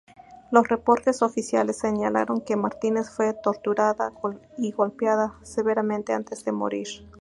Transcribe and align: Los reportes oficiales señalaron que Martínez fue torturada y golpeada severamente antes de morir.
Los 0.49 0.67
reportes 0.67 1.21
oficiales 1.21 1.77
señalaron 1.77 2.41
que 2.41 2.55
Martínez 2.55 3.11
fue 3.11 3.35
torturada 3.35 4.11
y 4.57 4.71
golpeada 4.71 5.37
severamente 5.43 6.11
antes 6.13 6.43
de 6.43 6.51
morir. 6.51 6.87